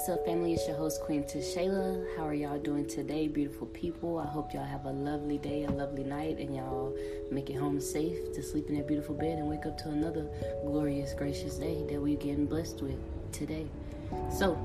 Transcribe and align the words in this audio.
What's 0.00 0.08
up, 0.08 0.24
family? 0.24 0.54
It's 0.54 0.66
your 0.66 0.78
host, 0.78 1.02
Queen 1.02 1.24
Tashayla. 1.24 2.16
How 2.16 2.26
are 2.26 2.32
y'all 2.32 2.58
doing 2.58 2.86
today, 2.88 3.28
beautiful 3.28 3.66
people? 3.66 4.18
I 4.18 4.24
hope 4.24 4.54
y'all 4.54 4.64
have 4.64 4.86
a 4.86 4.90
lovely 4.90 5.36
day, 5.36 5.64
a 5.64 5.70
lovely 5.70 6.04
night, 6.04 6.38
and 6.38 6.56
y'all 6.56 6.96
make 7.30 7.50
it 7.50 7.56
home 7.56 7.78
safe 7.78 8.32
to 8.32 8.42
sleep 8.42 8.70
in 8.70 8.76
that 8.76 8.88
beautiful 8.88 9.14
bed 9.14 9.36
and 9.36 9.46
wake 9.46 9.66
up 9.66 9.76
to 9.76 9.90
another 9.90 10.26
glorious, 10.64 11.12
gracious 11.12 11.56
day 11.56 11.84
that 11.90 12.00
we're 12.00 12.16
getting 12.16 12.46
blessed 12.46 12.80
with 12.80 12.96
today. 13.30 13.66
So, 14.34 14.58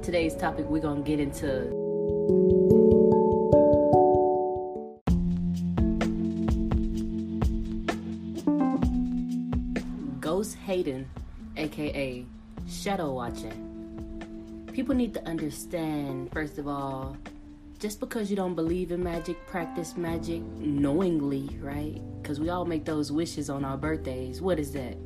today's 0.00 0.34
topic, 0.34 0.64
we're 0.70 0.80
going 0.80 1.04
to 1.04 1.06
get 1.06 1.20
into. 1.20 1.68
Ghost 10.18 10.56
hating, 10.64 11.06
aka 11.58 12.24
shadow 12.66 13.12
watching 13.12 13.67
people 14.78 14.94
need 14.94 15.12
to 15.12 15.26
understand, 15.26 16.32
first 16.32 16.56
of 16.56 16.68
all, 16.68 17.16
just 17.80 17.98
because 17.98 18.30
you 18.30 18.36
don't 18.36 18.54
believe 18.54 18.92
in 18.92 19.02
magic, 19.02 19.44
practice 19.48 19.96
magic 19.96 20.40
knowingly, 20.40 21.58
right? 21.60 22.00
Because 22.22 22.38
we 22.38 22.48
all 22.48 22.64
make 22.64 22.84
those 22.84 23.10
wishes 23.10 23.50
on 23.50 23.64
our 23.64 23.76
birthdays. 23.76 24.40
What 24.40 24.60
is 24.60 24.70
that? 24.74 24.96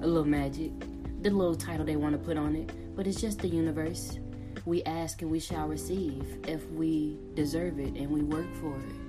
A 0.00 0.06
little 0.06 0.24
magic, 0.24 0.72
the 1.20 1.28
little 1.28 1.54
title 1.54 1.84
they 1.84 1.96
want 1.96 2.14
to 2.14 2.18
put 2.18 2.38
on 2.38 2.56
it. 2.56 2.72
But 2.96 3.06
it's 3.06 3.20
just 3.20 3.40
the 3.40 3.48
universe. 3.48 4.18
We 4.64 4.82
ask 4.84 5.20
and 5.20 5.30
we 5.30 5.40
shall 5.40 5.68
receive 5.68 6.38
if 6.48 6.66
we 6.70 7.18
deserve 7.34 7.78
it 7.78 7.96
and 7.96 8.08
we 8.08 8.22
work 8.22 8.50
for 8.62 8.78
it 8.78 9.05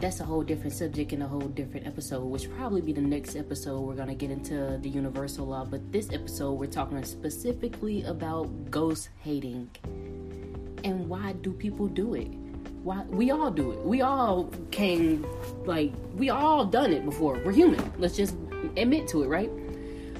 that's 0.00 0.20
a 0.20 0.24
whole 0.24 0.42
different 0.42 0.72
subject 0.72 1.12
and 1.12 1.22
a 1.22 1.26
whole 1.26 1.40
different 1.40 1.86
episode, 1.86 2.24
which 2.24 2.50
probably 2.56 2.80
be 2.80 2.92
the 2.92 3.02
next 3.02 3.36
episode. 3.36 3.80
We're 3.80 3.94
gonna 3.94 4.14
get 4.14 4.30
into 4.30 4.78
the 4.80 4.88
universal 4.88 5.46
law, 5.46 5.64
but 5.64 5.92
this 5.92 6.10
episode 6.10 6.52
we're 6.52 6.66
talking 6.66 7.04
specifically 7.04 8.02
about 8.04 8.70
ghost 8.70 9.10
hating 9.22 9.70
and 10.84 11.08
why 11.08 11.32
do 11.32 11.52
people 11.52 11.86
do 11.86 12.14
it? 12.14 12.28
Why 12.82 13.02
we 13.10 13.30
all 13.30 13.50
do 13.50 13.72
it? 13.72 13.84
We 13.84 14.00
all 14.00 14.50
came 14.70 15.26
like 15.66 15.92
we 16.14 16.30
all 16.30 16.64
done 16.64 16.92
it 16.92 17.04
before. 17.04 17.38
We're 17.44 17.52
human. 17.52 17.92
Let's 17.98 18.16
just 18.16 18.34
admit 18.78 19.06
to 19.08 19.22
it, 19.22 19.28
right? 19.28 19.50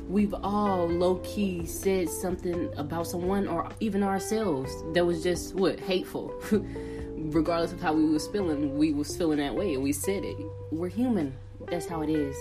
We've 0.09 0.35
all 0.35 0.89
low 0.89 1.17
key 1.25 1.65
said 1.65 2.11
something 2.11 2.69
about 2.77 3.07
someone 3.07 3.47
or 3.47 3.69
even 3.81 4.03
ourselves 4.03 4.71
that 4.93 5.07
was 5.07 5.23
just 5.23 5.55
what 5.55 5.81
hateful. 5.81 6.35
regardless 7.31 7.73
of 7.73 7.81
how 7.81 7.93
we 7.93 8.05
was 8.05 8.27
feeling, 8.29 8.77
we 8.77 8.93
was 8.93 9.17
feeling 9.17 9.39
that 9.39 9.55
way 9.55 9.75
and 9.75 9.83
we 9.83 9.93
said 9.93 10.25
it. 10.25 10.37
We're 10.71 10.89
human. 10.89 11.35
That's 11.69 11.87
how 11.87 12.03
it 12.03 12.11
is. 12.11 12.37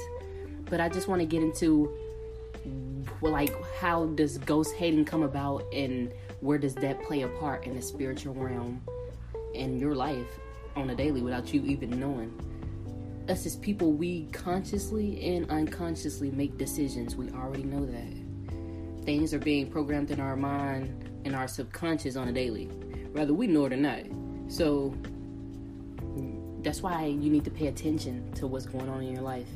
But 0.70 0.80
I 0.80 0.90
just 0.90 1.08
want 1.08 1.22
to 1.22 1.26
get 1.26 1.42
into 1.42 1.92
like 3.22 3.54
how 3.76 4.06
does 4.08 4.38
ghost 4.40 4.76
hating 4.76 5.06
come 5.06 5.24
about 5.24 5.66
and 5.74 6.14
where 6.42 6.58
does 6.58 6.76
that 6.76 7.02
play 7.04 7.22
a 7.22 7.28
part 7.28 7.66
in 7.66 7.76
the 7.76 7.82
spiritual 7.82 8.34
realm 8.34 8.82
in 9.54 9.80
your 9.80 9.96
life 9.96 10.40
on 10.76 10.90
a 10.90 10.96
daily 10.96 11.22
without 11.22 11.54
you 11.54 11.64
even 11.66 12.00
knowing. 12.00 12.34
Us 13.28 13.46
as 13.46 13.56
people, 13.58 13.92
we 13.92 14.26
consciously 14.32 15.36
and 15.36 15.50
unconsciously 15.50 16.32
make 16.32 16.58
decisions. 16.58 17.16
We 17.16 17.30
already 17.32 17.64
know 17.64 17.86
that. 17.86 19.06
Things 19.06 19.34
are 19.34 19.40
being 19.40 19.70
programmed 19.70 20.12
in 20.12 20.20
our 20.20 20.36
mind 20.36 21.10
and 21.26 21.36
our 21.36 21.48
subconscious 21.48 22.16
on 22.16 22.28
a 22.28 22.32
daily, 22.32 22.66
whether 23.12 23.34
we 23.34 23.48
know 23.48 23.66
it 23.66 23.74
or 23.74 23.78
not. 23.78 24.04
So 24.50 24.96
that's 26.64 26.82
why 26.82 27.06
you 27.06 27.30
need 27.30 27.46
to 27.46 27.52
pay 27.52 27.68
attention 27.68 28.32
to 28.34 28.48
what's 28.48 28.66
going 28.66 28.90
on 28.90 29.04
in 29.04 29.14
your 29.14 29.22
life. 29.22 29.48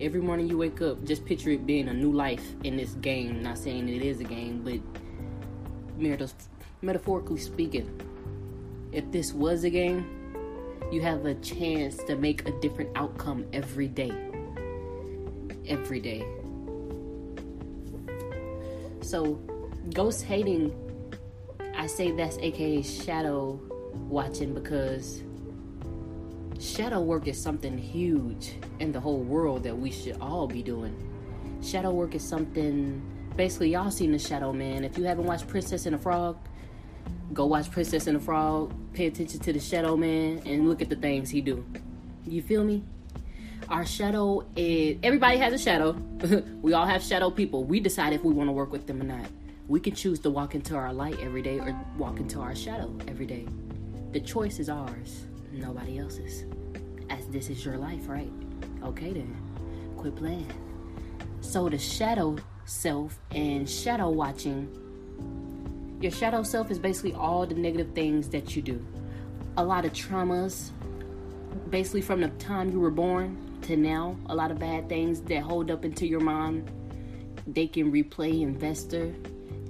Every 0.00 0.20
morning 0.20 0.48
you 0.48 0.56
wake 0.56 0.80
up, 0.80 1.04
just 1.04 1.24
picture 1.24 1.50
it 1.50 1.66
being 1.66 1.88
a 1.88 1.92
new 1.92 2.10
life 2.10 2.42
in 2.64 2.76
this 2.76 2.94
game. 2.94 3.42
Not 3.42 3.58
saying 3.58 3.88
it 3.88 4.02
is 4.02 4.20
a 4.20 4.24
game, 4.24 4.62
but 4.64 4.80
metaphorically 6.80 7.38
speaking, 7.38 8.00
if 8.90 9.08
this 9.12 9.32
was 9.32 9.64
a 9.64 9.70
game, 9.70 10.06
you 10.90 11.02
have 11.02 11.26
a 11.26 11.34
chance 11.36 11.96
to 12.04 12.16
make 12.16 12.48
a 12.48 12.52
different 12.60 12.90
outcome 12.96 13.46
every 13.52 13.86
day. 13.86 14.12
Every 15.66 16.00
day. 16.00 16.26
So, 19.02 19.34
ghost 19.92 20.24
hating, 20.24 20.74
I 21.76 21.86
say 21.86 22.12
that's 22.12 22.38
aka 22.38 22.82
shadow 22.82 23.60
watching 23.94 24.54
because 24.54 25.22
shadow 26.58 27.00
work 27.00 27.26
is 27.26 27.40
something 27.40 27.76
huge 27.76 28.54
in 28.78 28.92
the 28.92 29.00
whole 29.00 29.20
world 29.20 29.62
that 29.64 29.76
we 29.76 29.90
should 29.90 30.20
all 30.20 30.46
be 30.46 30.62
doing. 30.62 30.96
Shadow 31.62 31.90
work 31.90 32.14
is 32.14 32.22
something 32.22 33.02
basically 33.36 33.70
y'all 33.70 33.90
seen 33.90 34.12
the 34.12 34.18
shadow 34.18 34.52
man. 34.52 34.84
If 34.84 34.98
you 34.98 35.04
haven't 35.04 35.24
watched 35.24 35.48
Princess 35.48 35.86
and 35.86 35.94
the 35.94 35.98
Frog, 35.98 36.36
go 37.32 37.46
watch 37.46 37.70
Princess 37.70 38.06
and 38.06 38.16
the 38.16 38.20
Frog, 38.20 38.72
pay 38.92 39.06
attention 39.06 39.40
to 39.40 39.52
the 39.52 39.60
shadow 39.60 39.96
man 39.96 40.42
and 40.44 40.68
look 40.68 40.82
at 40.82 40.88
the 40.88 40.96
things 40.96 41.30
he 41.30 41.40
do. 41.40 41.64
You 42.26 42.42
feel 42.42 42.64
me? 42.64 42.84
Our 43.68 43.86
shadow 43.86 44.44
is 44.54 44.98
everybody 45.02 45.38
has 45.38 45.52
a 45.52 45.58
shadow. 45.58 45.92
we 46.62 46.72
all 46.74 46.86
have 46.86 47.02
shadow 47.02 47.30
people. 47.30 47.64
We 47.64 47.80
decide 47.80 48.12
if 48.12 48.22
we 48.22 48.32
want 48.32 48.48
to 48.48 48.52
work 48.52 48.70
with 48.70 48.86
them 48.86 49.00
or 49.00 49.04
not. 49.04 49.26
We 49.68 49.80
can 49.80 49.94
choose 49.94 50.18
to 50.20 50.30
walk 50.30 50.54
into 50.54 50.74
our 50.74 50.92
light 50.92 51.18
every 51.20 51.40
day 51.40 51.58
or 51.58 51.74
walk 51.96 52.18
into 52.18 52.40
our 52.40 52.54
shadow 52.54 52.94
every 53.08 53.26
day. 53.26 53.46
The 54.12 54.20
choice 54.20 54.58
is 54.58 54.68
ours, 54.68 55.24
nobody 55.50 55.98
else's. 55.98 56.44
As 57.08 57.26
this 57.28 57.48
is 57.48 57.64
your 57.64 57.78
life, 57.78 58.08
right? 58.10 58.30
Okay 58.84 59.14
then, 59.14 59.34
quit 59.96 60.14
playing. 60.16 60.52
So 61.40 61.70
the 61.70 61.78
shadow 61.78 62.36
self 62.66 63.18
and 63.30 63.68
shadow 63.68 64.10
watching. 64.10 64.68
Your 66.02 66.12
shadow 66.12 66.42
self 66.42 66.70
is 66.70 66.78
basically 66.78 67.14
all 67.14 67.46
the 67.46 67.54
negative 67.54 67.94
things 67.94 68.28
that 68.28 68.54
you 68.54 68.60
do. 68.60 68.84
A 69.56 69.64
lot 69.64 69.86
of 69.86 69.94
traumas, 69.94 70.72
basically 71.70 72.02
from 72.02 72.20
the 72.20 72.28
time 72.28 72.70
you 72.70 72.80
were 72.80 72.90
born 72.90 73.58
to 73.62 73.78
now, 73.78 74.14
a 74.26 74.34
lot 74.34 74.50
of 74.50 74.58
bad 74.58 74.90
things 74.90 75.22
that 75.22 75.42
hold 75.42 75.70
up 75.70 75.86
into 75.86 76.06
your 76.06 76.20
mind. 76.20 76.70
They 77.46 77.66
can 77.66 77.90
replay 77.90 78.42
investor. 78.42 79.14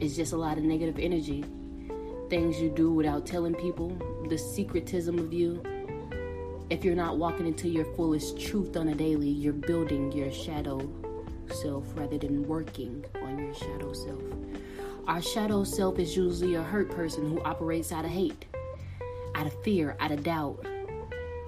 It's 0.00 0.16
just 0.16 0.32
a 0.32 0.36
lot 0.36 0.58
of 0.58 0.64
negative 0.64 0.98
energy 0.98 1.44
things 2.32 2.58
you 2.58 2.70
do 2.70 2.90
without 2.90 3.26
telling 3.26 3.54
people, 3.54 3.90
the 4.30 4.36
secretism 4.36 5.18
of 5.20 5.34
you. 5.34 5.62
If 6.70 6.82
you're 6.82 6.94
not 6.94 7.18
walking 7.18 7.46
into 7.46 7.68
your 7.68 7.84
fullest 7.94 8.40
truth 8.40 8.74
on 8.74 8.88
a 8.88 8.94
daily, 8.94 9.28
you're 9.28 9.52
building 9.52 10.10
your 10.12 10.32
shadow 10.32 10.80
self 11.52 11.84
rather 11.94 12.16
than 12.16 12.48
working 12.48 13.04
on 13.22 13.38
your 13.38 13.52
shadow 13.52 13.92
self. 13.92 14.22
Our 15.06 15.20
shadow 15.20 15.62
self 15.64 15.98
is 15.98 16.16
usually 16.16 16.54
a 16.54 16.62
hurt 16.62 16.90
person 16.90 17.28
who 17.28 17.42
operates 17.42 17.92
out 17.92 18.06
of 18.06 18.10
hate, 18.10 18.46
out 19.34 19.46
of 19.46 19.62
fear, 19.62 19.94
out 20.00 20.10
of 20.10 20.22
doubt, 20.22 20.64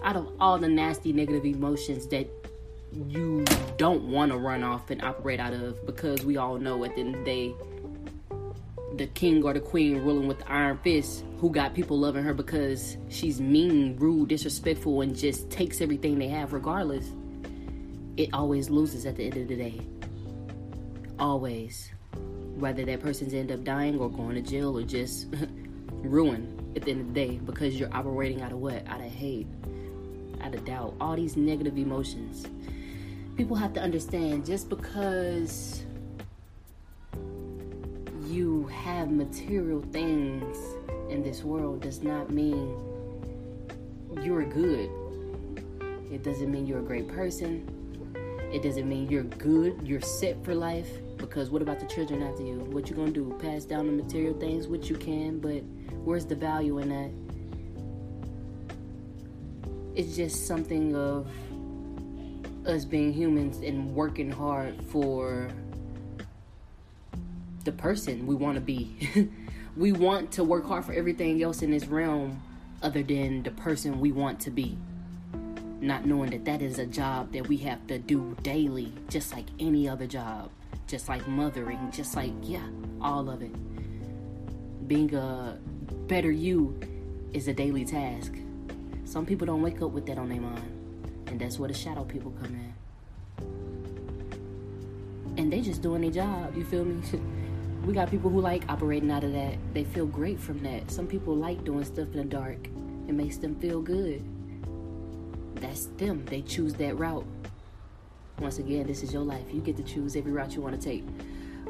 out 0.03 0.17
of 0.17 0.28
all 0.39 0.59
the 0.59 0.69
nasty 0.69 1.15
negative 1.15 1.47
emotions 1.47 2.06
that 2.09 2.28
you 3.09 3.43
don't 3.78 4.05
want 4.11 4.33
to 4.33 4.37
run 4.37 4.62
off 4.62 4.91
and 4.91 5.00
operate 5.03 5.41
out 5.41 5.55
of 5.55 5.87
because 5.87 6.27
we 6.27 6.37
all 6.37 6.59
know 6.59 6.84
at 6.84 6.94
the 6.94 7.00
end 7.00 7.15
of 7.15 7.21
the 7.21 7.25
day 7.25 7.55
the 8.97 9.06
king 9.09 9.43
or 9.43 9.53
the 9.53 9.60
queen 9.60 10.03
ruling 10.03 10.28
with 10.28 10.38
the 10.38 10.50
iron 10.50 10.78
fist 10.78 11.25
who 11.38 11.50
got 11.50 11.75
people 11.75 11.99
loving 11.99 12.25
her 12.25 12.34
because 12.34 12.97
she's 13.09 13.41
mean, 13.41 13.97
rude, 13.99 14.28
disrespectful, 14.28 15.00
and 15.00 15.16
just 15.16 15.50
takes 15.50 15.81
everything 15.81 16.19
they 16.19 16.28
have 16.28 16.53
regardless, 16.53 17.10
it 18.16 18.31
always 18.32 18.71
loses 18.71 19.06
at 19.06 19.16
the 19.16 19.25
end 19.25 19.37
of 19.37 19.49
the 19.49 19.56
day. 19.56 19.81
Always. 21.19 21.91
Whether 22.56 22.84
that 22.84 23.00
person's 23.00 23.34
end 23.34 23.50
up 23.50 23.65
dying 23.65 23.99
or 23.99 24.09
going 24.09 24.37
to 24.37 24.43
jail 24.43 24.78
or 24.78 24.82
just 24.82 25.26
ruined 25.91 26.76
at 26.76 26.82
the 26.82 26.93
end 26.93 27.00
of 27.00 27.06
the 27.09 27.12
day 27.12 27.38
because 27.38 27.78
you're 27.78 27.94
operating 27.94 28.43
out 28.43 28.53
of 28.53 28.59
what? 28.59 28.87
Out 28.87 29.00
of 29.00 29.11
hate, 29.11 29.47
out 30.41 30.55
of 30.55 30.65
doubt, 30.65 30.94
all 31.00 31.16
these 31.16 31.37
negative 31.37 31.76
emotions. 31.76 32.47
People 33.37 33.56
have 33.56 33.72
to 33.72 33.81
understand 33.81 34.47
just 34.47 34.69
because 34.69 35.85
you 38.35 38.67
have 38.67 39.13
material 39.13 39.81
things 39.93 40.57
in 41.09 41.23
this 41.23 41.45
world 41.45 41.81
does 41.81 42.03
not 42.03 42.31
mean 42.31 42.77
you're 44.23 44.45
good. 44.45 44.91
It 46.13 46.25
doesn't 46.25 46.51
mean 46.51 46.67
you're 46.67 46.81
a 46.81 46.83
great 46.83 47.07
person. 47.07 47.65
It 48.53 48.63
doesn't 48.63 48.89
mean 48.89 49.09
you're 49.09 49.23
good, 49.23 49.87
you're 49.87 50.01
set 50.01 50.45
for 50.45 50.55
life. 50.55 50.89
Because 51.17 51.51
what 51.51 51.63
about 51.63 51.79
the 51.79 51.87
children 51.87 52.23
after 52.25 52.43
you? 52.43 52.59
What 52.59 52.91
you 52.91 52.97
gonna 52.97 53.13
do? 53.13 53.39
Pass 53.41 53.65
down 53.65 53.87
the 53.87 53.93
material 53.93 54.35
things, 54.35 54.67
which 54.67 54.91
you 54.91 54.97
can, 54.97 55.39
but 55.39 55.63
where's 56.05 56.27
the 56.27 56.35
value 56.35 56.79
in 56.79 56.89
that? 56.89 57.11
It's 59.95 60.17
just 60.17 60.49
something 60.49 60.97
of 60.97 61.29
us 62.67 62.85
being 62.85 63.13
humans 63.13 63.59
and 63.59 63.95
working 63.95 64.31
hard 64.31 64.75
for 64.87 65.51
the 67.64 67.72
person 67.72 68.26
we 68.26 68.34
want 68.34 68.55
to 68.56 68.61
be. 68.61 69.28
we 69.76 69.93
want 69.93 70.32
to 70.32 70.44
work 70.44 70.66
hard 70.66 70.84
for 70.84 70.93
everything 70.93 71.43
else 71.43 71.62
in 71.62 71.70
this 71.70 71.87
realm 71.87 72.43
other 72.82 73.02
than 73.02 73.43
the 73.43 73.50
person 73.50 73.99
we 73.99 74.12
want 74.12 74.38
to 74.40 74.50
be. 74.50 74.76
Not 75.81 76.06
knowing 76.06 76.31
that 76.31 76.44
that 76.44 76.62
is 76.62 76.78
a 76.78 76.87
job 76.87 77.32
that 77.32 77.49
we 77.49 77.56
have 77.58 77.84
to 77.88 77.99
do 77.99 78.37
daily, 78.43 78.93
just 79.08 79.32
like 79.32 79.46
any 79.58 79.88
other 79.88 80.06
job, 80.06 80.50
just 80.87 81.08
like 81.08 81.26
mothering, 81.26 81.90
just 81.90 82.14
like, 82.14 82.32
yeah, 82.43 82.66
all 83.00 83.28
of 83.28 83.43
it. 83.43 83.52
being 84.87 85.14
a 85.14 85.58
better 86.06 86.31
you 86.31 86.78
is 87.32 87.49
a 87.49 87.55
daily 87.55 87.84
task. 87.84 88.32
Some 89.05 89.26
people 89.26 89.46
don't 89.46 89.62
wake 89.62 89.81
up 89.82 89.90
with 89.90 90.06
that 90.06 90.19
on 90.19 90.28
their 90.28 90.40
mind, 90.40 91.26
and 91.26 91.40
that's 91.40 91.58
where 91.58 91.69
the 91.69 91.75
shadow 91.75 92.05
people 92.05 92.32
come 92.43 92.55
in. 92.55 92.75
And 95.37 95.52
they 95.52 95.61
just 95.61 95.82
doing 95.82 96.02
their 96.02 96.11
job. 96.11 96.56
You 96.56 96.64
feel 96.64 96.84
me? 96.84 97.02
we 97.85 97.93
got 97.93 98.11
people 98.11 98.31
who 98.31 98.41
like 98.41 98.65
operating 98.71 99.11
out 99.11 99.25
of 99.25 99.33
that. 99.33 99.57
They 99.75 99.85
feel 99.85 100.07
great 100.07 100.41
from 100.41 100.63
that. 100.63 100.91
Some 100.91 101.07
people 101.07 101.37
like 101.37 101.65
doing 101.65 101.85
stuff 101.85 102.09
in 102.13 102.17
the 102.17 102.25
dark. 102.25 102.67
It 103.09 103.13
makes 103.13 103.37
them 103.37 103.55
feel 103.57 103.83
good. 103.83 104.23
That's 105.57 105.87
them. 105.99 106.25
They 106.25 106.41
choose 106.43 106.75
that 106.75 106.99
route. 106.99 107.27
Once 108.39 108.59
again, 108.59 108.87
this 108.87 109.03
is 109.03 109.13
your 109.13 109.23
life. 109.23 109.45
You 109.53 109.61
get 109.61 109.77
to 109.77 109.83
choose 109.83 110.17
every 110.17 110.33
route 110.33 110.55
you 110.55 110.63
want 110.63 110.81
to 110.81 110.83
take. 110.83 111.05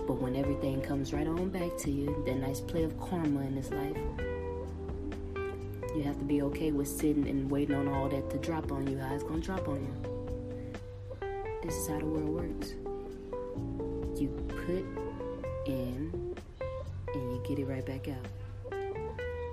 But 0.07 0.21
when 0.21 0.37
everything 0.37 0.81
comes 0.83 1.13
right 1.13 1.27
on 1.27 1.49
back 1.51 1.77
to 1.79 1.91
you, 1.91 2.23
that 2.27 2.37
nice 2.37 2.61
play 2.61 2.85
of 2.85 2.99
karma 3.01 3.41
in 3.41 3.57
this 3.57 3.71
life, 3.71 3.97
you 5.97 6.03
have 6.05 6.19
to 6.19 6.25
be 6.25 6.43
okay 6.43 6.71
with 6.71 6.89
sitting 6.89 7.29
and 7.29 7.51
waiting 7.51 7.75
on 7.75 7.89
all 7.89 8.09
that 8.09 8.31
to 8.31 8.39
drop 8.39 8.71
on 8.71 8.87
you. 8.87 8.99
How 8.99 9.15
it's 9.15 9.25
gonna 9.25 9.41
drop 9.41 9.69
on 9.69 9.77
you. 9.77 9.95
This 11.63 11.75
is 11.75 11.89
how 11.89 11.99
the 11.99 12.07
world 12.07 12.29
works. 12.29 12.75
You 14.21 14.29
put 14.67 15.04
in 15.67 16.37
and 17.15 17.33
you 17.33 17.43
get 17.47 17.59
it 17.59 17.67
right 17.67 17.85
back 17.85 18.09
out. 18.09 18.27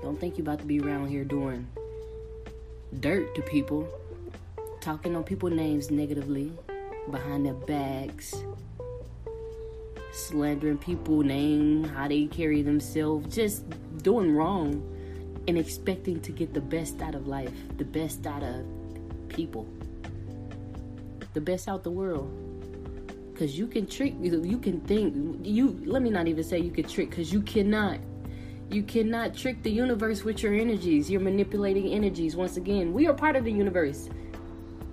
Don't 0.02 0.20
think 0.20 0.38
you're 0.38 0.46
about 0.46 0.60
to 0.60 0.66
be 0.66 0.80
around 0.80 1.08
here 1.08 1.24
doing 1.24 1.68
dirt 3.00 3.34
to 3.36 3.42
people, 3.44 3.88
talking 4.82 5.16
on 5.16 5.24
people's 5.24 5.54
names 5.54 5.92
negatively 5.92 6.52
behind 7.10 7.46
their 7.46 7.54
backs, 7.54 8.36
slandering 10.12 10.78
people 10.78 11.22
name, 11.22 11.84
how 11.84 12.08
they 12.08 12.26
carry 12.26 12.62
themselves, 12.62 13.34
just 13.34 13.64
doing 14.04 14.36
wrong 14.36 14.84
and 15.48 15.58
expecting 15.58 16.20
to 16.22 16.32
get 16.32 16.54
the 16.54 16.62
best 16.62 17.02
out 17.02 17.16
of 17.16 17.28
life, 17.28 17.52
the 17.78 17.86
best 17.86 18.26
out 18.28 18.44
of 18.44 18.66
people, 19.30 19.68
the 21.34 21.42
best 21.42 21.68
out 21.68 21.84
the 21.84 21.92
world. 21.92 22.51
Cause 23.42 23.58
you 23.58 23.66
can 23.66 23.88
trick, 23.88 24.14
you 24.22 24.60
can 24.60 24.82
think, 24.82 25.16
you. 25.44 25.82
Let 25.84 26.04
me 26.04 26.12
not 26.12 26.28
even 26.28 26.44
say 26.44 26.60
you 26.60 26.70
can 26.70 26.88
trick, 26.88 27.10
cause 27.10 27.34
you 27.34 27.42
cannot. 27.42 27.98
You 28.70 28.84
cannot 28.84 29.34
trick 29.36 29.64
the 29.64 29.72
universe 29.72 30.24
with 30.24 30.44
your 30.44 30.54
energies. 30.54 31.10
You're 31.10 31.22
manipulating 31.22 31.88
energies. 31.88 32.36
Once 32.36 32.58
again, 32.58 32.94
we 32.94 33.08
are 33.08 33.16
part 33.16 33.36
of 33.36 33.44
the 33.44 33.52
universe. 33.52 34.12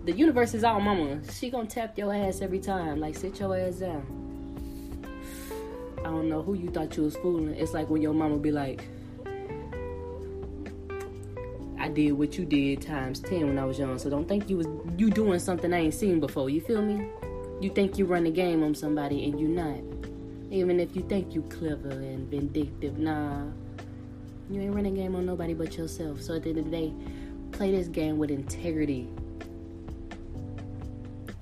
The 0.07 0.13
universe 0.13 0.55
is 0.55 0.65
our 0.65 0.81
mama. 0.81 1.21
She 1.31 1.51
gonna 1.51 1.69
tap 1.69 1.99
your 1.99 2.15
ass 2.15 2.41
every 2.41 2.59
time. 2.59 3.01
Like 3.01 3.17
sit 3.17 3.39
your 3.39 3.55
ass 3.55 3.75
down. 3.75 4.07
I 5.99 6.05
don't 6.05 6.31
know 6.31 6.41
who 6.41 6.55
you 6.55 6.71
thought 6.71 6.97
you 6.97 7.03
was 7.03 7.17
fooling. 7.17 7.55
It's 7.55 7.75
like 7.75 7.91
when 7.91 8.01
your 8.01 8.15
mama 8.15 8.39
be 8.39 8.51
like, 8.51 8.89
I 11.79 11.89
did 11.89 12.13
what 12.13 12.39
you 12.39 12.47
did 12.47 12.81
times 12.81 13.21
ten 13.21 13.47
when 13.47 13.59
I 13.59 13.67
was 13.67 13.79
young. 13.79 13.99
So 13.99 14.09
don't 14.09 14.27
think 14.27 14.49
you 14.49 14.57
was 14.57 14.69
you 14.97 15.11
doing 15.11 15.39
something 15.39 15.71
I 15.71 15.81
ain't 15.81 15.93
seen 15.93 16.19
before. 16.19 16.49
You 16.49 16.63
feel 16.63 16.81
me? 16.81 17.11
You 17.61 17.71
think 17.71 17.99
you 17.99 18.05
run 18.05 18.25
a 18.27 18.31
game 18.31 18.63
on 18.63 18.75
somebody 18.75 19.25
and 19.25 19.41
you're 19.41 19.49
not. 19.49 19.81
Even 20.51 20.79
if 20.79 20.95
you 20.95 21.03
think 21.03 21.35
you 21.35 21.43
clever 21.43 21.91
and 21.91 22.31
vindictive, 22.31 22.99
nah. 22.99 23.43
You 24.49 24.61
ain't 24.61 24.75
running 24.75 24.95
game 24.95 25.17
on 25.17 25.27
nobody 25.27 25.55
but 25.55 25.77
yourself. 25.77 26.23
So 26.23 26.37
at 26.37 26.45
the 26.45 26.51
end 26.51 26.59
of 26.61 26.65
the 26.67 26.71
day, 26.71 26.93
play 27.53 27.73
this 27.73 27.89
game 27.89 28.17
with 28.17 28.31
integrity. 28.31 29.09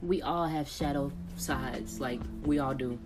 We 0.03 0.23
all 0.23 0.47
have 0.47 0.69
shadow 0.69 1.13
sides, 1.37 2.01
like 2.01 2.21
we 2.45 2.59
all 2.59 2.75
do. 2.75 2.99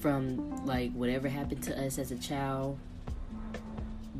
From 0.00 0.66
like 0.66 0.92
whatever 0.92 1.28
happened 1.28 1.62
to 1.62 1.86
us 1.86 1.98
as 1.98 2.10
a 2.10 2.18
child, 2.18 2.78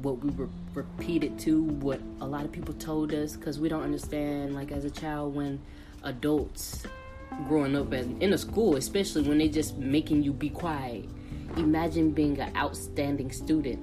what 0.01 0.23
we 0.25 0.31
were 0.31 0.49
repeated 0.73 1.39
to, 1.41 1.65
what 1.65 2.01
a 2.21 2.27
lot 2.27 2.45
of 2.45 2.53
people 2.53 2.75
told 2.75 3.13
us, 3.13 3.37
because 3.37 3.59
we 3.59 3.69
don't 3.69 3.83
understand, 3.83 4.55
like 4.55 4.71
as 4.71 4.85
a 4.85 4.91
child, 4.91 5.35
when 5.35 5.61
adults 6.05 6.85
growing 7.47 7.77
up 7.77 7.93
in, 7.93 8.21
in 8.21 8.33
a 8.33 8.39
school, 8.39 8.77
especially 8.77 9.23
when 9.23 9.39
they 9.39 9.49
just 9.49 9.77
making 9.77 10.23
you 10.23 10.33
be 10.33 10.51
quiet. 10.51 11.09
Imagine 11.57 12.11
being 12.11 12.39
an 12.41 12.55
outstanding 12.57 13.31
student. 13.31 13.81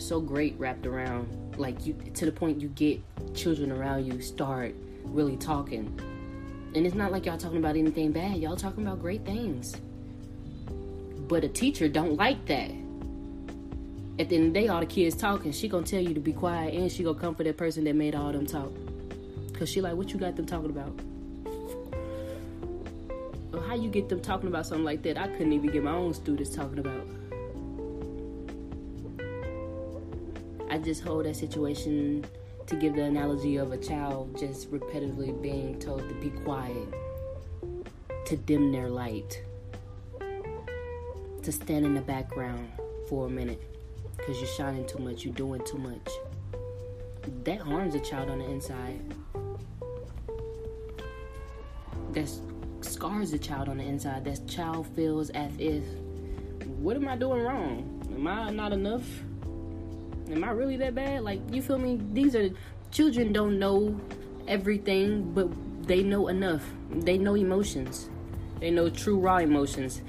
So 0.00 0.20
great 0.20 0.54
wrapped 0.58 0.86
around, 0.86 1.56
like 1.58 1.84
you 1.86 1.94
to 2.14 2.24
the 2.24 2.32
point 2.32 2.60
you 2.60 2.68
get 2.68 3.00
children 3.34 3.72
around 3.72 4.06
you 4.06 4.20
start 4.20 4.74
really 5.04 5.36
talking. 5.36 6.00
And 6.74 6.86
it's 6.86 6.94
not 6.94 7.10
like 7.10 7.26
y'all 7.26 7.38
talking 7.38 7.58
about 7.58 7.76
anything 7.76 8.12
bad. 8.12 8.36
Y'all 8.36 8.56
talking 8.56 8.86
about 8.86 9.00
great 9.00 9.24
things. 9.24 9.74
But 11.26 11.44
a 11.44 11.48
teacher 11.48 11.88
don't 11.88 12.16
like 12.16 12.46
that 12.46 12.70
at 14.18 14.28
the 14.28 14.36
end 14.36 14.48
of 14.48 14.54
the 14.54 14.60
day, 14.60 14.68
all 14.68 14.80
the 14.80 14.86
kids 14.86 15.14
talking, 15.14 15.52
she 15.52 15.68
gonna 15.68 15.86
tell 15.86 16.00
you 16.00 16.12
to 16.12 16.20
be 16.20 16.32
quiet 16.32 16.74
and 16.74 16.90
she 16.90 17.04
gonna 17.04 17.18
come 17.18 17.34
for 17.34 17.44
that 17.44 17.56
person 17.56 17.84
that 17.84 17.94
made 17.94 18.14
all 18.14 18.32
them 18.32 18.46
talk. 18.46 18.72
Cause 19.54 19.68
she 19.68 19.80
like, 19.80 19.94
what 19.94 20.12
you 20.12 20.18
got 20.18 20.36
them 20.36 20.46
talking 20.46 20.70
about? 20.70 20.98
How 23.52 23.74
you 23.74 23.88
get 23.90 24.08
them 24.08 24.20
talking 24.20 24.48
about 24.48 24.66
something 24.66 24.84
like 24.84 25.02
that? 25.02 25.18
I 25.18 25.28
couldn't 25.28 25.52
even 25.52 25.70
get 25.70 25.82
my 25.82 25.92
own 25.92 26.14
students 26.14 26.54
talking 26.54 26.78
about. 26.78 27.06
I 30.70 30.78
just 30.78 31.02
hold 31.02 31.24
that 31.24 31.36
situation 31.36 32.24
to 32.66 32.76
give 32.76 32.94
the 32.94 33.02
analogy 33.02 33.56
of 33.56 33.72
a 33.72 33.78
child 33.78 34.38
just 34.38 34.70
repetitively 34.70 35.40
being 35.40 35.78
told 35.78 36.06
to 36.08 36.14
be 36.16 36.28
quiet, 36.28 36.92
to 38.26 38.36
dim 38.36 38.70
their 38.70 38.90
light, 38.90 39.42
to 41.42 41.52
stand 41.52 41.86
in 41.86 41.94
the 41.94 42.02
background 42.02 42.70
for 43.08 43.26
a 43.26 43.30
minute 43.30 43.62
because 44.18 44.38
you're 44.38 44.50
shining 44.50 44.86
too 44.86 44.98
much, 44.98 45.24
you're 45.24 45.32
doing 45.32 45.62
too 45.64 45.78
much. 45.78 46.10
That 47.44 47.60
harms 47.60 47.94
a 47.94 48.00
child 48.00 48.28
on 48.28 48.40
the 48.40 48.44
inside. 48.44 49.14
That 52.12 52.28
scars 52.98 53.30
the 53.30 53.38
child 53.38 53.68
on 53.68 53.78
the 53.78 53.84
inside. 53.84 54.24
That 54.24 54.44
child 54.48 54.88
feels 54.96 55.30
as 55.30 55.52
if, 55.56 55.84
what 56.80 56.96
am 56.96 57.06
I 57.06 57.14
doing 57.14 57.42
wrong? 57.44 58.02
Am 58.12 58.26
I 58.26 58.50
not 58.50 58.72
enough? 58.72 59.06
Am 60.32 60.42
I 60.42 60.50
really 60.50 60.76
that 60.78 60.96
bad? 60.96 61.22
Like, 61.22 61.38
you 61.52 61.62
feel 61.62 61.78
me? 61.78 62.00
These 62.12 62.34
are 62.34 62.50
children 62.90 63.32
don't 63.32 63.60
know 63.60 63.96
everything, 64.48 65.32
but 65.32 65.48
they 65.86 66.02
know 66.02 66.26
enough. 66.26 66.64
They 66.90 67.18
know 67.18 67.36
emotions. 67.36 68.10
They 68.58 68.72
know 68.72 68.90
true 68.90 69.20
raw 69.20 69.36
emotions 69.36 70.02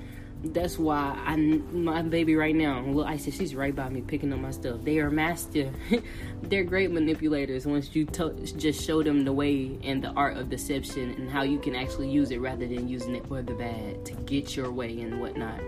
that's 0.43 0.79
why 0.79 1.21
I 1.25 1.35
my 1.35 2.01
baby 2.01 2.35
right 2.35 2.55
now. 2.55 2.81
Well, 2.85 3.05
I 3.05 3.17
said 3.17 3.33
she's 3.33 3.53
right 3.53 3.75
by 3.75 3.89
me 3.89 4.01
picking 4.01 4.31
up 4.31 4.39
my 4.39 4.51
stuff. 4.51 4.81
They 4.83 4.99
are 4.99 5.09
master. 5.09 5.71
They're 6.43 6.63
great 6.63 6.91
manipulators 6.91 7.65
once 7.65 7.93
you 7.93 8.05
to, 8.05 8.31
just 8.57 8.85
show 8.85 9.03
them 9.03 9.25
the 9.25 9.33
way 9.33 9.77
and 9.83 10.01
the 10.01 10.09
art 10.11 10.37
of 10.37 10.49
deception 10.49 11.11
and 11.11 11.29
how 11.29 11.43
you 11.43 11.59
can 11.59 11.75
actually 11.75 12.09
use 12.09 12.31
it 12.31 12.39
rather 12.39 12.65
than 12.65 12.87
using 12.87 13.15
it 13.15 13.27
for 13.27 13.41
the 13.41 13.53
bad 13.53 14.05
to 14.05 14.13
get 14.13 14.55
your 14.55 14.71
way 14.71 15.01
and 15.01 15.19
whatnot. 15.19 15.59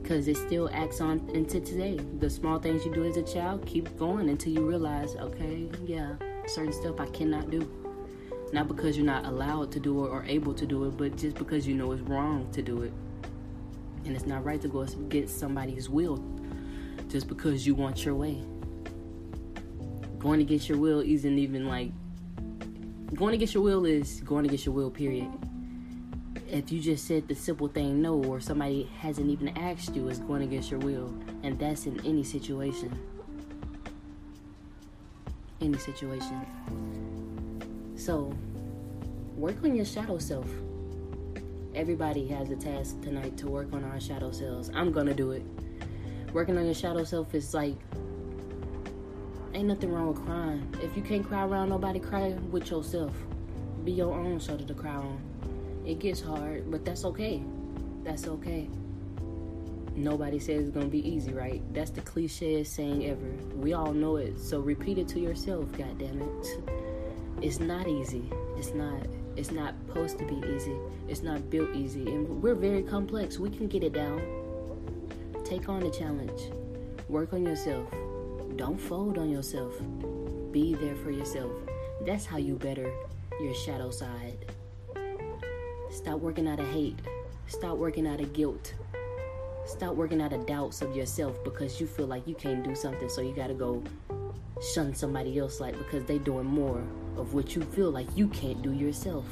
Because 0.00 0.28
it 0.28 0.36
still 0.36 0.70
acts 0.72 1.00
on 1.00 1.28
into 1.34 1.60
today. 1.60 1.98
The 2.20 2.30
small 2.30 2.60
things 2.60 2.84
you 2.84 2.94
do 2.94 3.04
as 3.04 3.16
a 3.16 3.22
child 3.22 3.66
keep 3.66 3.98
going 3.98 4.28
until 4.28 4.52
you 4.52 4.64
realize, 4.66 5.16
okay, 5.16 5.68
yeah, 5.84 6.14
certain 6.46 6.72
stuff 6.72 7.00
I 7.00 7.06
cannot 7.06 7.50
do. 7.50 7.68
Not 8.52 8.68
because 8.68 8.96
you're 8.96 9.04
not 9.04 9.26
allowed 9.26 9.72
to 9.72 9.80
do 9.80 10.06
it 10.06 10.08
or 10.08 10.24
able 10.24 10.54
to 10.54 10.66
do 10.66 10.84
it, 10.84 10.96
but 10.96 11.16
just 11.16 11.36
because 11.36 11.66
you 11.66 11.74
know 11.74 11.90
it's 11.90 12.00
wrong 12.02 12.48
to 12.52 12.62
do 12.62 12.82
it 12.82 12.92
and 14.04 14.14
it's 14.14 14.26
not 14.26 14.44
right 14.44 14.60
to 14.62 14.68
go 14.68 14.80
against 14.80 15.38
somebody's 15.38 15.88
will 15.88 16.22
just 17.08 17.28
because 17.28 17.66
you 17.66 17.74
want 17.74 18.04
your 18.04 18.14
way. 18.14 18.42
Going 20.18 20.40
against 20.40 20.68
your 20.68 20.78
will 20.78 21.00
isn't 21.00 21.38
even 21.38 21.68
like 21.68 21.92
going 23.14 23.34
against 23.34 23.54
your 23.54 23.62
will 23.62 23.86
is 23.86 24.20
going 24.20 24.44
against 24.44 24.66
your 24.66 24.74
will, 24.74 24.90
period. 24.90 25.30
If 26.50 26.72
you 26.72 26.80
just 26.80 27.06
said 27.06 27.28
the 27.28 27.34
simple 27.34 27.68
thing 27.68 28.02
no, 28.02 28.22
or 28.24 28.40
somebody 28.40 28.88
hasn't 28.98 29.28
even 29.30 29.48
asked 29.56 29.94
you, 29.94 30.08
it's 30.08 30.18
going 30.18 30.42
against 30.42 30.70
your 30.70 30.80
will. 30.80 31.14
And 31.42 31.58
that's 31.58 31.86
in 31.86 32.04
any 32.06 32.24
situation. 32.24 32.98
Any 35.60 35.78
situation. 35.78 36.46
So, 37.96 38.32
work 39.36 39.62
on 39.64 39.74
your 39.74 39.84
shadow 39.84 40.18
self 40.18 40.48
everybody 41.78 42.26
has 42.26 42.50
a 42.50 42.56
task 42.56 43.00
tonight 43.02 43.36
to 43.36 43.46
work 43.46 43.72
on 43.72 43.84
our 43.84 44.00
shadow 44.00 44.32
selves. 44.32 44.68
I'm 44.74 44.90
gonna 44.90 45.14
do 45.14 45.30
it. 45.30 45.44
Working 46.32 46.58
on 46.58 46.64
your 46.64 46.74
shadow 46.74 47.04
self 47.04 47.32
is 47.36 47.54
like 47.54 47.76
ain't 49.54 49.68
nothing 49.68 49.92
wrong 49.92 50.08
with 50.08 50.24
crying. 50.24 50.74
If 50.82 50.96
you 50.96 51.04
can't 51.04 51.24
cry 51.24 51.44
around 51.44 51.68
nobody, 51.68 52.00
cry 52.00 52.30
with 52.50 52.68
yourself. 52.68 53.12
Be 53.84 53.92
your 53.92 54.12
own 54.12 54.40
shoulder 54.40 54.64
to 54.64 54.74
cry 54.74 54.96
on. 54.96 55.20
It 55.86 56.00
gets 56.00 56.20
hard, 56.20 56.68
but 56.68 56.84
that's 56.84 57.04
okay. 57.04 57.44
That's 58.02 58.26
okay. 58.26 58.68
Nobody 59.94 60.40
says 60.40 60.62
it's 60.66 60.70
gonna 60.70 60.86
be 60.86 61.08
easy, 61.08 61.32
right? 61.32 61.62
That's 61.72 61.92
the 61.92 62.00
cliche 62.00 62.64
saying 62.64 63.06
ever. 63.06 63.30
We 63.54 63.72
all 63.74 63.92
know 63.92 64.16
it, 64.16 64.40
so 64.40 64.58
repeat 64.58 64.98
it 64.98 65.06
to 65.08 65.20
yourself, 65.20 65.70
God 65.78 65.96
damn 65.96 66.22
it. 66.22 66.60
It's 67.40 67.60
not 67.60 67.86
easy. 67.86 68.28
It's 68.56 68.74
not. 68.74 69.06
It's 69.38 69.52
not 69.52 69.74
supposed 69.86 70.18
to 70.18 70.24
be 70.24 70.42
easy. 70.48 70.74
It's 71.06 71.22
not 71.22 71.48
built 71.48 71.72
easy. 71.72 72.04
And 72.08 72.42
we're 72.42 72.56
very 72.56 72.82
complex. 72.82 73.38
We 73.38 73.50
can 73.50 73.68
get 73.68 73.84
it 73.84 73.92
down. 73.92 74.20
Take 75.44 75.68
on 75.68 75.78
the 75.78 75.90
challenge. 75.90 76.50
Work 77.08 77.32
on 77.32 77.44
yourself. 77.44 77.88
Don't 78.56 78.76
fold 78.76 79.16
on 79.16 79.30
yourself. 79.30 79.74
Be 80.50 80.74
there 80.74 80.96
for 80.96 81.12
yourself. 81.12 81.52
That's 82.04 82.26
how 82.26 82.38
you 82.38 82.56
better 82.56 82.92
your 83.40 83.54
shadow 83.54 83.90
side. 83.92 84.44
Stop 85.90 86.18
working 86.18 86.48
out 86.48 86.58
of 86.58 86.68
hate. 86.72 86.98
Stop 87.46 87.78
working 87.78 88.08
out 88.08 88.20
of 88.20 88.32
guilt. 88.32 88.74
Stop 89.66 89.94
working 89.94 90.20
out 90.20 90.32
of 90.32 90.46
doubts 90.46 90.82
of 90.82 90.96
yourself 90.96 91.44
because 91.44 91.80
you 91.80 91.86
feel 91.86 92.06
like 92.06 92.26
you 92.26 92.34
can't 92.34 92.64
do 92.64 92.74
something, 92.74 93.08
so 93.08 93.20
you 93.20 93.32
gotta 93.32 93.54
go 93.54 93.84
shun 94.60 94.94
somebody 94.94 95.38
else 95.38 95.60
like 95.60 95.76
because 95.78 96.04
they 96.04 96.18
doing 96.18 96.46
more 96.46 96.82
of 97.16 97.34
what 97.34 97.54
you 97.54 97.62
feel 97.62 97.90
like 97.90 98.06
you 98.16 98.28
can't 98.28 98.62
do 98.62 98.72
yourself. 98.72 99.26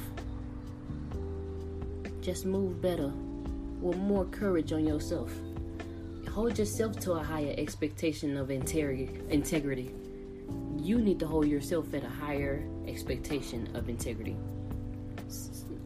Just 2.21 2.45
move 2.45 2.81
better 2.81 3.11
with 3.81 3.97
more 3.97 4.25
courage 4.25 4.73
on 4.73 4.85
yourself. 4.85 5.31
Hold 6.29 6.57
yourself 6.59 6.99
to 6.99 7.13
a 7.13 7.23
higher 7.23 7.53
expectation 7.57 8.37
of 8.37 8.51
integrity. 8.51 9.91
You 10.77 10.99
need 10.99 11.19
to 11.19 11.27
hold 11.27 11.47
yourself 11.47 11.93
at 11.93 12.03
a 12.03 12.09
higher 12.09 12.63
expectation 12.87 13.75
of 13.75 13.89
integrity. 13.89 14.37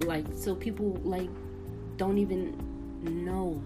Like 0.05 0.25
so 0.35 0.55
people 0.55 0.99
like 1.03 1.29
don't 1.97 2.17
even 2.17 2.57
know. 3.01 3.61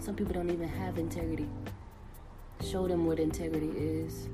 Some 0.00 0.14
people 0.14 0.34
don't 0.34 0.50
even 0.50 0.68
have 0.68 0.98
integrity. 0.98 1.48
Show 2.70 2.88
them 2.88 3.06
what 3.06 3.20
integrity 3.20 3.68
is. 3.68 4.26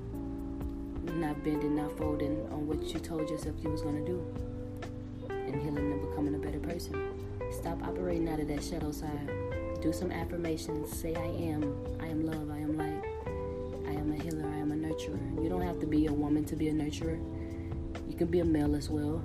Not 1.17 1.45
bending, 1.45 1.77
not 1.77 1.99
folding 1.99 2.41
on 2.51 2.67
what 2.67 2.83
you 2.83 2.99
told 2.99 3.29
yourself 3.29 3.57
you 3.63 3.69
was 3.69 3.83
gonna 3.83 4.05
do. 4.07 4.25
And 5.29 5.61
healing 5.61 5.93
and 5.93 6.01
becoming 6.01 6.35
a 6.35 6.39
better 6.39 6.59
person. 6.59 6.95
Stop 7.51 7.83
operating 7.83 8.31
out 8.31 8.41
of 8.41 8.49
that 8.49 8.65
shadow 8.65 8.91
side. 8.91 9.31
Do 9.83 9.93
some 9.93 10.11
affirmations. 10.11 10.99
Say 10.99 11.15
I 11.15 11.27
am. 11.27 11.77
I 12.01 12.07
am 12.07 12.25
love. 12.25 12.51
I 12.51 12.57
am 12.57 12.79
light. 12.79 13.05
I 13.87 14.01
am 14.01 14.11
a 14.19 14.23
healer. 14.23 14.49
I 14.49 14.57
am 14.57 14.73
a 14.73 14.77
nurturer. 14.77 15.43
You 15.43 15.51
don't 15.51 15.61
have 15.61 15.79
to 15.81 15.87
be 15.87 16.07
a 16.07 16.13
woman 16.13 16.47
to 16.47 16.57
be 16.57 16.71
a 16.71 16.73
nurturer. 16.73 17.19
You 18.09 18.17
can 18.17 18.29
be 18.29 18.41
a 18.41 18.47
male 18.47 18.75
as 18.75 18.89
well. 18.89 19.23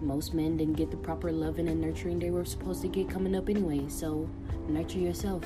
Most 0.00 0.34
men 0.34 0.56
didn't 0.56 0.76
get 0.76 0.92
the 0.92 0.96
proper 0.96 1.32
loving 1.32 1.68
and 1.68 1.80
nurturing 1.80 2.20
they 2.20 2.30
were 2.30 2.44
supposed 2.44 2.82
to 2.82 2.88
get 2.88 3.10
coming 3.10 3.34
up 3.34 3.48
anyway. 3.48 3.88
So 3.88 4.30
nurture 4.68 5.00
yourself. 5.00 5.42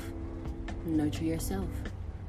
Nurture 0.85 1.23
yourself. 1.23 1.67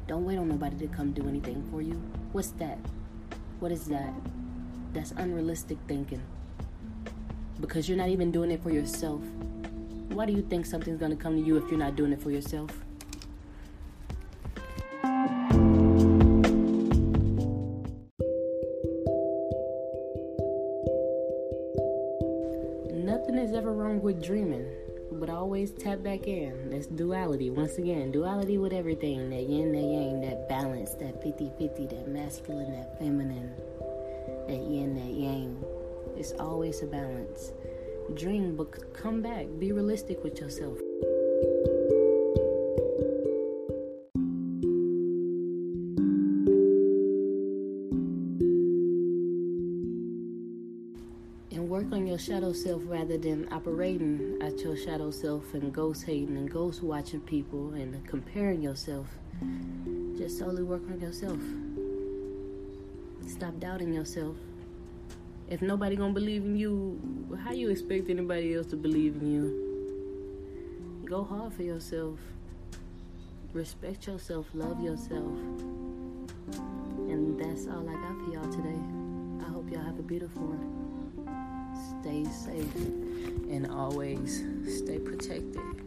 Don't 0.07 0.25
wait 0.25 0.39
on 0.39 0.49
nobody 0.49 0.77
to 0.87 0.87
come 0.87 1.11
do 1.11 1.27
anything 1.29 1.67
for 1.69 1.83
you. 1.83 2.01
What's 2.31 2.53
that? 2.63 2.79
What 3.59 3.73
is 3.73 3.87
that? 3.87 4.13
That's 4.93 5.11
unrealistic 5.11 5.79
thinking. 5.89 6.23
Because 7.61 7.89
you're 7.89 7.99
not 7.99 8.11
even 8.11 8.31
doing 8.31 8.53
it 8.53 8.63
for 8.63 8.71
yourself. 8.71 9.21
Why 10.11 10.27
do 10.27 10.33
you 10.33 10.43
think 10.43 10.65
something's 10.65 11.01
gonna 11.01 11.17
come 11.17 11.35
to 11.35 11.43
you 11.43 11.57
if 11.57 11.69
you're 11.69 11.79
not 11.79 11.97
doing 11.97 12.13
it 12.13 12.23
for 12.23 12.31
yourself? 12.31 12.71
Nothing 22.93 23.39
is 23.39 23.53
ever 23.55 23.73
wrong 23.73 24.01
with 24.01 24.23
dreaming 24.23 24.67
but 25.19 25.31
always 25.31 25.71
tap 25.73 26.03
back 26.03 26.27
in. 26.27 26.71
That's 26.71 26.87
duality. 26.87 27.51
Once 27.51 27.79
again, 27.79 28.11
duality 28.13 28.59
with 28.59 28.73
everything 28.73 29.31
that 29.31 29.43
yin, 29.43 29.73
that 29.73 29.83
yang, 29.83 30.21
that 30.21 30.49
balance, 30.49 30.95
that 30.95 31.23
50 31.23 31.53
50, 31.59 31.87
that 31.87 32.09
masculine, 32.09 32.73
that 32.73 32.99
feminine, 32.99 33.53
that 34.49 34.63
yin, 34.63 34.95
that 34.95 35.13
yang. 35.13 35.63
It's 36.17 36.33
always 36.33 36.83
a 36.83 36.87
balance. 36.87 37.53
Dream, 38.15 38.57
but 38.57 38.93
come 38.95 39.21
back. 39.21 39.47
Be 39.59 39.73
realistic 39.73 40.23
with 40.23 40.41
yourself. 40.41 40.79
Your 52.17 52.37
shadow 52.37 52.51
self 52.51 52.81
rather 52.87 53.19
than 53.19 53.47
operating 53.53 54.39
at 54.41 54.59
your 54.61 54.75
shadow 54.75 55.11
self 55.11 55.53
and 55.53 55.71
ghost 55.71 56.03
hating 56.07 56.35
and 56.39 56.51
ghost 56.51 56.83
watching 56.83 57.21
people 57.21 57.75
and 57.75 58.09
comparing 58.09 58.63
yourself. 58.63 59.07
Just 60.17 60.39
solely 60.39 60.63
work 60.63 60.81
on 60.91 60.99
yourself. 60.99 61.39
Stop 63.29 63.61
doubting 63.61 63.93
yourself. 63.93 64.35
If 65.51 65.61
nobody 65.61 65.95
gonna 65.95 66.15
believe 66.15 66.43
in 66.43 66.57
you, 66.57 66.99
how 67.45 67.53
you 67.53 67.69
expect 67.69 68.09
anybody 68.09 68.55
else 68.55 68.69
to 68.69 68.77
believe 68.77 69.17
in 69.17 69.31
you? 69.31 71.03
Go 71.05 71.23
hard 71.23 71.53
for 71.53 71.65
yourself. 71.65 72.19
Respect 73.53 74.07
yourself. 74.07 74.47
Love 74.55 74.81
yourself. 74.81 75.37
And 77.11 77.39
that's 77.39 77.67
all 77.67 77.87
I 77.87 77.93
got 77.93 78.25
for 78.25 78.33
y'all 78.33 78.51
today. 78.51 78.81
I 79.47 79.53
hope 79.53 79.71
y'all 79.71 79.85
have 79.85 79.99
a 79.99 80.03
beautiful 80.03 80.45
one 80.45 80.86
stay 82.01 82.25
safe 82.25 82.75
and 83.51 83.67
always 83.71 84.45
stay 84.67 84.99
protected. 84.99 85.86